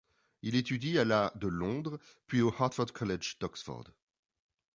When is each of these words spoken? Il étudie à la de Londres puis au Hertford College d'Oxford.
Il 0.41 0.55
étudie 0.55 0.97
à 0.97 1.05
la 1.05 1.31
de 1.35 1.47
Londres 1.47 1.99
puis 2.25 2.41
au 2.41 2.51
Hertford 2.51 2.91
College 2.91 3.37
d'Oxford. 3.39 3.83